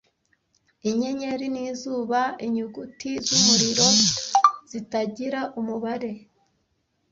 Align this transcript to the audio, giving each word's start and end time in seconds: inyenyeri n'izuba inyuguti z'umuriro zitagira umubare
inyenyeri 0.89 1.45
n'izuba 1.55 2.21
inyuguti 2.45 3.11
z'umuriro 3.27 3.87
zitagira 4.71 5.39
umubare 5.59 6.11